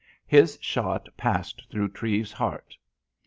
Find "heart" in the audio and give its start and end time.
2.33-2.75